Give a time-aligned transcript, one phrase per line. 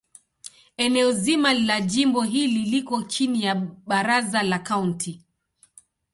[0.85, 5.21] Eneo zima la jimbo hili liko chini ya Baraza la Kaunti.